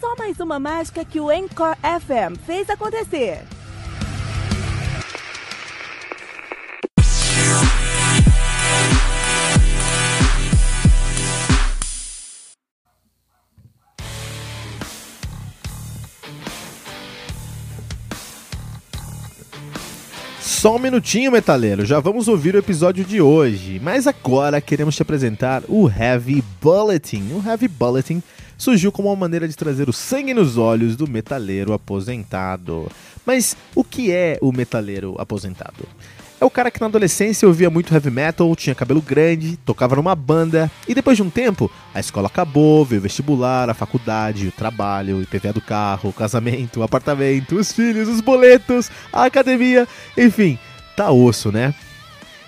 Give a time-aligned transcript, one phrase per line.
[0.00, 3.42] Só mais uma mágica que o Encore FM fez acontecer.
[20.64, 23.78] Só um minutinho, metaleiro, já vamos ouvir o episódio de hoje.
[23.82, 27.34] Mas agora queremos te apresentar o Heavy Bulletin.
[27.34, 28.22] O Heavy Bulletin
[28.56, 32.90] surgiu como uma maneira de trazer o sangue nos olhos do metaleiro aposentado.
[33.24, 35.86] Mas o que é o metaleiro aposentado?
[36.40, 40.14] É o cara que na adolescência ouvia muito heavy metal, tinha cabelo grande, tocava numa
[40.14, 44.52] banda e depois de um tempo a escola acabou, veio o vestibular, a faculdade, o
[44.52, 49.88] trabalho, o IPVA do carro, o casamento, o apartamento, os filhos, os boletos, a academia,
[50.18, 50.58] enfim,
[50.96, 51.74] tá osso, né?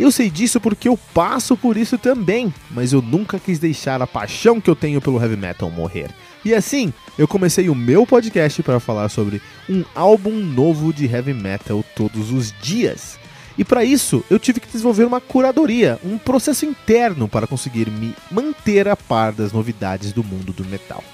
[0.00, 4.06] Eu sei disso porque eu passo por isso também, mas eu nunca quis deixar a
[4.06, 6.08] paixão que eu tenho pelo heavy metal morrer.
[6.42, 11.34] E assim, eu comecei o meu podcast para falar sobre um álbum novo de heavy
[11.34, 13.18] metal todos os dias.
[13.58, 18.14] E para isso, eu tive que desenvolver uma curadoria, um processo interno para conseguir me
[18.30, 21.04] manter a par das novidades do mundo do metal.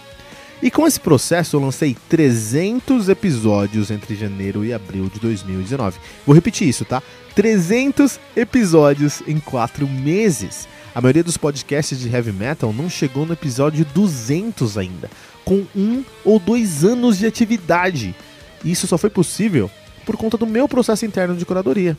[0.62, 5.98] E com esse processo eu lancei 300 episódios entre janeiro e abril de 2019.
[6.24, 7.02] Vou repetir isso, tá?
[7.34, 10.66] 300 episódios em 4 meses.
[10.94, 15.10] A maioria dos podcasts de heavy metal não chegou no episódio 200 ainda,
[15.44, 18.14] com um ou dois anos de atividade.
[18.64, 19.70] E isso só foi possível
[20.06, 21.98] por conta do meu processo interno de curadoria.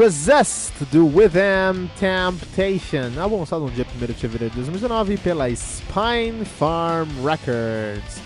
[0.00, 6.42] Resist do Within Temptation, álbum lançado no dia 1 de fevereiro de 2019 pela Spine
[6.58, 8.18] Farm Records.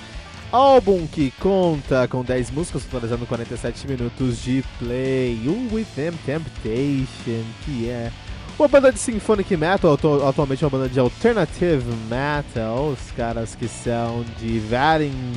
[0.52, 5.36] Álbum que conta com 10 músicas, totalizando 47 minutos de play.
[5.48, 8.12] O Within Temptation, que é
[8.56, 9.98] uma banda de symphonic metal,
[10.28, 12.90] atualmente uma banda de alternative metal.
[12.90, 15.32] Os caras que são de Varing,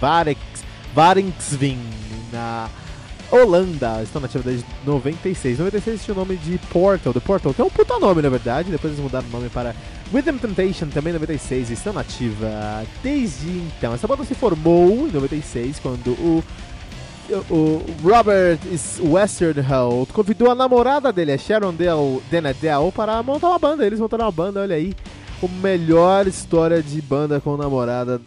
[0.00, 0.40] Varix,
[0.94, 1.80] Varingsving,
[2.32, 2.68] na
[3.30, 5.58] Holanda, estão nativa desde 96.
[5.58, 8.70] 96 tinha o nome de Portal, The Portal, que é um puta nome na verdade,
[8.70, 9.74] depois eles mudaram o nome para
[10.12, 13.94] Rhythm Temptation, também 96, estão nativa desde então.
[13.94, 16.44] Essa banda se formou em 96, quando o,
[17.50, 18.58] o Robert
[19.00, 23.86] Westerholt convidou a namorada dele, a Sharon Del Denadel, para montar uma banda.
[23.86, 24.94] Eles montaram uma banda, olha aí,
[25.42, 28.20] a melhor história de banda com namorada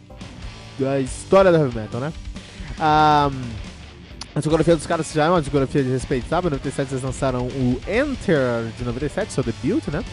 [0.78, 2.14] da história da heavy metal, né?
[2.80, 3.67] Um,
[4.38, 6.48] a discografia dos caras já é uma discografia de respeito, sabe?
[6.48, 10.04] Em 97 eles lançaram o Enter de 97, seu debut, né?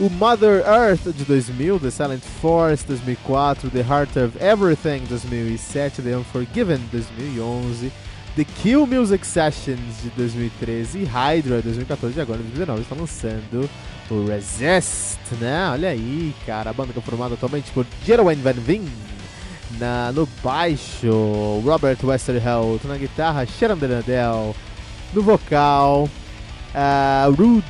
[0.00, 6.16] O Mother Earth de 2000, The Silent Force 2004, The Heart of Everything 2007, The
[6.16, 7.92] Unforgiven 2011,
[8.34, 13.70] The Kill Music Sessions de 2013 e Hydra 2014 e agora em 2019 está lançando
[14.10, 15.70] o Resist, né?
[15.70, 18.84] Olha aí, cara, a banda que é formada atualmente por Jeroen Van Veen,
[19.78, 22.84] na, no baixo, Robert Westerholt.
[22.84, 24.54] Na guitarra, Sharon Denadel.
[25.12, 26.08] No vocal,
[26.74, 27.64] uh, Rude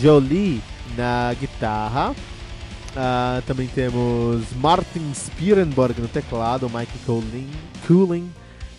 [0.00, 0.62] Jolie
[0.96, 2.10] na guitarra.
[2.10, 7.50] Uh, também temos Martin Spierenborg no teclado, Mike Cooling,
[7.86, 8.30] Cooling,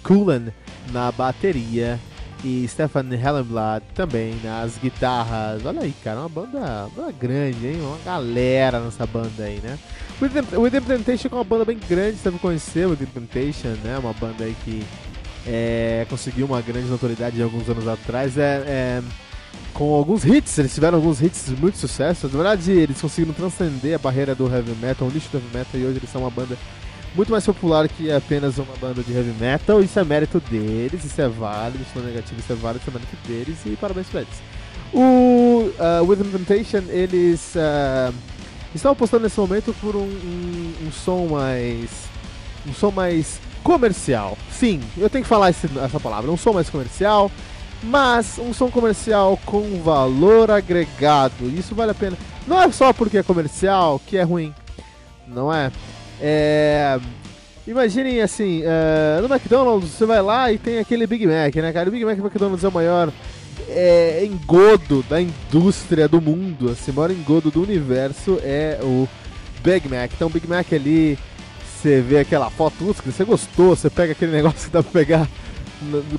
[0.03, 0.53] Coolen
[0.91, 1.99] na bateria
[2.43, 5.65] e Stefan Hellenblad também nas guitarras.
[5.65, 7.79] Olha aí, cara, uma banda, uma grande, hein?
[7.81, 9.79] Uma galera nessa banda aí, né?
[10.55, 13.97] O Within Temptation é uma banda bem grande, você deve conhecer o Within Temptation, né?
[13.97, 14.83] Uma banda aí que
[15.47, 18.37] é, conseguiu uma grande notoriedade alguns anos atrás.
[18.37, 19.03] É, é,
[19.73, 22.27] com alguns hits, eles tiveram alguns hits de muito sucesso.
[22.27, 25.81] Na verdade, eles conseguiram transcender a barreira do heavy metal, o nicho do heavy metal,
[25.81, 26.57] e hoje eles são uma banda
[27.15, 29.81] muito mais popular que apenas uma banda de heavy metal.
[29.81, 32.89] Isso é mérito deles, isso é válido, isso não é negativo, isso é válido, isso
[32.89, 34.41] é mérito deles, e parabéns pra eles.
[34.93, 35.69] O
[36.01, 37.53] uh, Temptation, eles.
[37.55, 38.13] Uh,
[38.73, 41.91] Estão apostando nesse momento por um, um, um, som mais.
[42.67, 44.37] um som mais comercial.
[44.51, 47.31] Sim, eu tenho que falar esse, essa palavra, um som mais comercial,
[47.83, 51.47] mas um som comercial com valor agregado.
[51.55, 52.17] Isso vale a pena.
[52.47, 54.53] Não é só porque é comercial que é ruim,
[55.27, 55.71] não é?
[56.25, 56.97] É.
[57.67, 61.89] Imaginem assim, uh, no McDonald's você vai lá e tem aquele Big Mac, né, cara?
[61.89, 63.11] O Big Mac do McDonald's é o maior
[63.69, 69.07] é, engodo da indústria do mundo, assim, o maior engodo do universo é o
[69.63, 70.11] Big Mac.
[70.13, 71.17] Então, o Big Mac ali,
[71.65, 75.29] você vê aquela foto, você gostou, você pega aquele negócio que dá pra pegar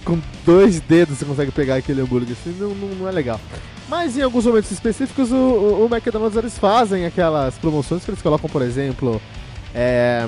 [0.05, 3.41] com dois dedos, você consegue pegar aquele hambúrguer, assim, não, não, não é legal.
[3.89, 8.23] Mas em alguns momentos específicos, o, o, o McDonald's eles fazem aquelas promoções que eles
[8.23, 9.21] colocam, por exemplo,
[9.75, 10.26] é,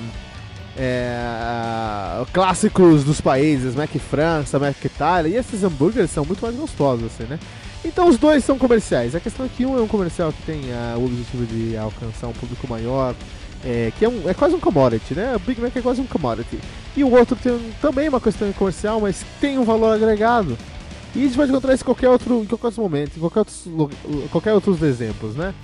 [0.76, 7.06] é, clássicos dos países, Mac França, Mac Itália, e esses hambúrgueres são muito mais gostosos,
[7.06, 7.38] assim, né?
[7.84, 9.14] Então os dois são comerciais.
[9.14, 12.26] A questão é que um é um comercial que tem uh, o objetivo de alcançar
[12.26, 13.14] um público maior,
[13.64, 15.36] é, que é, um, é quase um commodity, né?
[15.36, 16.58] O Big Mac é quase um commodity.
[16.96, 20.58] E o outro tem também uma questão comercial, mas tem um valor agregado.
[21.14, 23.38] E a gente pode encontrar isso em qualquer outro, em qualquer outro momento, em qualquer
[23.38, 23.68] outros,
[24.30, 25.54] qualquer outros exemplos, né?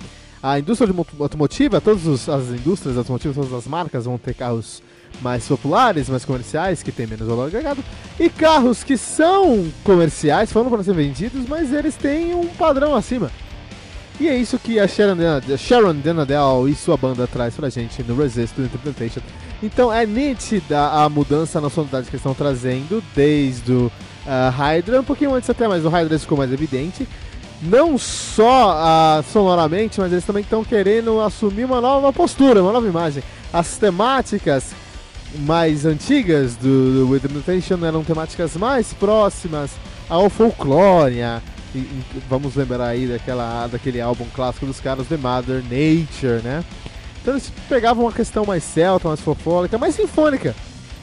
[0.43, 4.83] A indústria automotiva, todas as indústrias automotivas, todas as marcas vão ter carros
[5.21, 7.81] mais populares, mais comerciais, que tem menos valor agregado,
[8.19, 13.31] e carros que são comerciais, foram para ser vendidos, mas eles têm um padrão acima.
[14.19, 15.15] E é isso que a Sharon,
[15.57, 19.21] Sharon Denadel e sua banda traz pra gente no Resist do Interpretation.
[19.61, 24.99] Então é nítida a mudança na sonoridade que eles estão trazendo, desde o uh, Hydra,
[24.99, 27.07] um pouquinho antes até, mas o Hydra ficou mais evidente.
[27.65, 32.87] Não só uh, sonoramente, mas eles também estão querendo assumir uma nova postura, uma nova
[32.87, 33.23] imagem.
[33.53, 34.71] As temáticas
[35.39, 39.71] mais antigas do, do With Mutation eram temáticas mais próximas
[40.09, 41.21] ao folclore.
[41.21, 41.41] A,
[41.73, 46.63] e, e, vamos lembrar aí daquela, daquele álbum clássico dos caras, The Mother Nature, né?
[47.21, 50.53] Então eles pegavam uma questão mais celta, mais folclórica, mais sinfônica,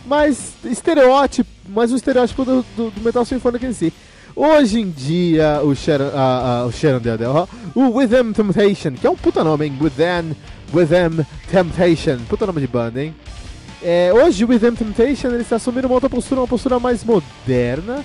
[0.05, 3.93] mais estereótipo, mais um estereótipo do, do, do metal sinfônico em si.
[4.35, 9.11] Hoje em dia, o Sharon, uh, uh, o Sharon Deadel, o Within Temptation, que é
[9.11, 9.79] um puta nome, hein?
[10.73, 13.15] Within, Temptation, puta nome de banda, hein?
[13.83, 18.05] É, hoje o Within Temptation ele está assumindo uma outra postura, uma postura mais moderna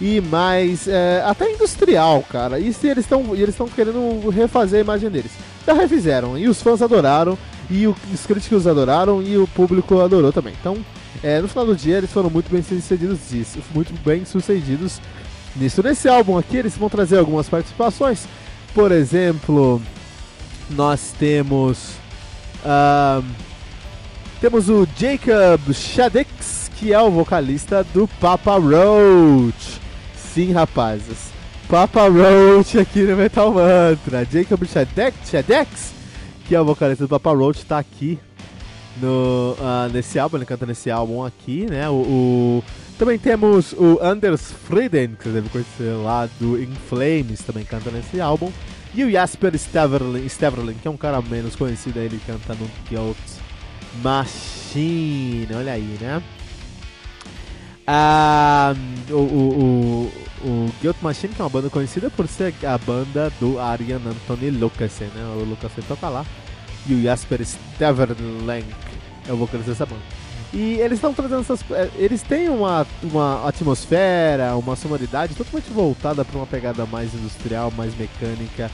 [0.00, 2.58] e mais é, até industrial, cara.
[2.58, 5.32] E se eles estão eles estão querendo refazer a imagem deles.
[5.66, 7.38] Já refizeram e os fãs adoraram
[7.70, 10.54] e os críticos adoraram e o público adorou também.
[10.60, 10.76] Então,
[11.22, 15.00] é, no final do dia eles foram muito bem sucedidos disso, muito bem sucedidos
[15.56, 15.82] nisso.
[15.82, 18.26] Nesse álbum aqui, eles vão trazer algumas participações.
[18.74, 19.80] Por exemplo,
[20.70, 21.96] nós temos.
[22.64, 23.24] Uh,
[24.40, 29.80] temos o Jacob Shadex, que é o vocalista do Papa Roach.
[30.16, 31.30] Sim, rapazes.
[31.68, 34.26] Papa Roach aqui no Metal Mantra.
[34.30, 36.02] Jacob Shadex, Shadex
[36.52, 38.18] que é o vocalista do Papa Roach, tá aqui
[39.00, 41.88] no, uh, nesse álbum, ele canta nesse álbum aqui, né?
[41.88, 42.64] O, o
[43.02, 47.90] também temos o Anders Frieden, que você deve conhecer lá do In Flames, também canta
[47.90, 48.52] nesse álbum.
[48.94, 53.16] E o Jasper Steverlin, que é um cara menos conhecido, ele canta no Guilt
[54.04, 56.22] Machine, olha aí, né?
[57.88, 58.72] Ah,
[59.10, 60.12] o, o,
[60.44, 64.00] o, o Guilt Machine, que é uma banda conhecida por ser a banda do Arian
[64.06, 65.24] Anthony Lucasen, né?
[65.40, 66.24] O Lucasen toca lá.
[66.86, 68.64] E o Jasper Steverlin
[69.28, 70.21] é o vocalista dessa banda.
[70.52, 71.60] E eles estão trazendo essas.
[71.70, 77.72] É, eles têm uma, uma atmosfera, uma sonoridade totalmente voltada para uma pegada mais industrial,
[77.74, 78.70] mais mecânica,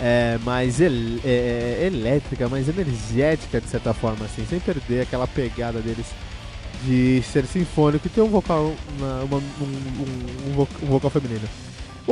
[0.00, 5.78] é, mais el, é, elétrica, mais energética de certa forma, assim, sem perder aquela pegada
[5.80, 6.06] deles
[6.84, 11.46] de ser sinfônico e ter um vocal, uma, uma, um, um, um vocal feminino.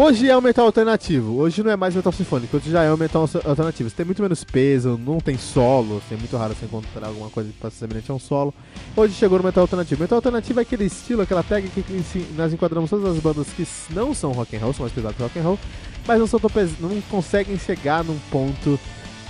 [0.00, 2.96] Hoje é o metal alternativo, hoje não é mais metal sinfônico, hoje já é o
[2.96, 3.90] metal alternativo.
[3.90, 7.50] Você tem muito menos peso, não tem solo, é muito raro você encontrar alguma coisa
[7.50, 8.54] que faça semelhante a um solo.
[8.96, 10.00] Hoje chegou no metal alternativo.
[10.00, 14.14] Metal alternativo é aquele estilo, aquela técnica que nós enquadramos todas as bandas que não
[14.14, 15.58] são rock and roll, são mais pesadas que rock and roll,
[16.06, 16.40] mas não, são
[16.78, 18.78] não conseguem chegar num ponto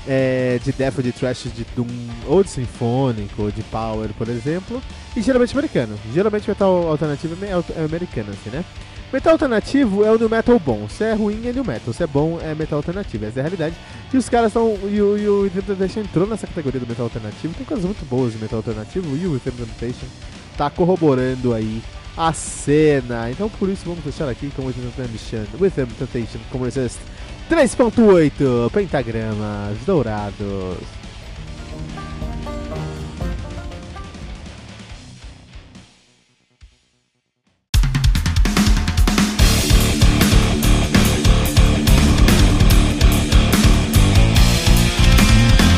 [0.07, 1.87] é, de death de thrash de doom,
[2.27, 4.83] ou de sinfônico, ou de power, por exemplo,
[5.17, 5.99] e geralmente americano.
[6.13, 8.63] Geralmente metal alternativo é, é americano, assim, né?
[9.11, 10.87] Metal alternativo é o new metal bom.
[10.89, 11.95] Se é ruim, é new metal.
[11.95, 13.25] Se é bom, é metal alternativo.
[13.25, 13.75] Essa é a realidade.
[14.13, 14.77] E os caras estão.
[14.85, 17.55] E o, e o Interpretation entrou nessa categoria do metal alternativo.
[17.55, 19.17] Tem coisas muito boas de metal alternativo.
[19.17, 20.07] E o Interpretation
[20.59, 21.83] tá corroborando aí
[22.19, 23.31] a cena.
[23.31, 25.47] Então por isso vamos deixar aqui com o Interpretation.
[25.59, 26.99] With Temptation como Resist
[27.49, 30.77] 3.8 Pentagramas Dourados.